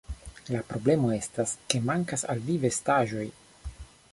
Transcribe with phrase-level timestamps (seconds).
[0.53, 3.27] La problemo estas, ke mankas al vi vestaĵoj